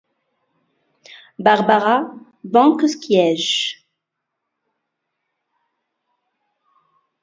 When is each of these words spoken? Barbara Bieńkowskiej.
Barbara 1.39 1.95
Bieńkowskiej. 2.53 3.37